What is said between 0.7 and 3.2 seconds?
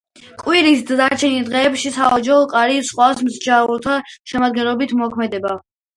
დანარჩენ დღეებში სააჯო კარი სხვა